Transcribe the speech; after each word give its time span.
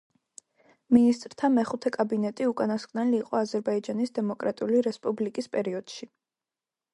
მინისტრთა 0.95 1.49
მეხუთე 1.57 1.91
კაბინეტი 1.97 2.47
უკანასკნელი 2.53 3.19
იყო 3.25 3.37
აზერბაიჯანის 3.41 4.15
დემოკრატიული 4.17 4.83
რესპუბლიკის 4.89 5.51
პერიოდში. 5.59 6.11